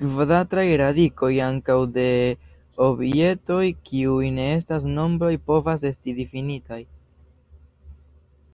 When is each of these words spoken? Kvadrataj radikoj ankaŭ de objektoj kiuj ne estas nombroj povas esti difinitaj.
Kvadrataj 0.00 0.64
radikoj 0.78 1.28
ankaŭ 1.44 1.76
de 1.92 2.02
objektoj 2.86 3.60
kiuj 3.86 4.28
ne 4.40 4.48
estas 4.56 4.84
nombroj 4.98 5.30
povas 5.52 5.86
esti 5.92 6.16
difinitaj. 6.20 6.80